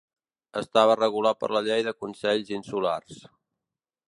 [0.61, 3.23] Estava regulat per la Llei de Consells Insulars.